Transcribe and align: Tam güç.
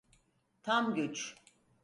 Tam 0.63 0.95
güç. 0.95 1.35